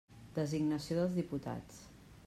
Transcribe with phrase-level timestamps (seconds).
[0.37, 1.79] Designació dels diputats.